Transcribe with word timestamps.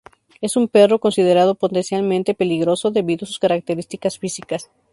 Es 0.41 0.55
un 0.55 0.67
perro 0.67 0.97
considerado 0.97 1.53
potencialmente 1.53 2.33
peligroso 2.33 2.89
debido 2.89 3.25
a 3.25 3.27
sus 3.27 3.37
características 3.37 4.17
físicas. 4.17 4.71